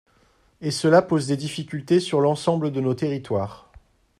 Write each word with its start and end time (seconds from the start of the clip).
Et 0.61 0.71
cela 0.71 1.03
pose 1.03 1.27
des 1.27 1.37
difficultés 1.37 1.99
sur 1.99 2.21
l’ensemble 2.21 2.71
de 2.71 2.81
nos 2.81 2.95
territoires. 2.95 3.71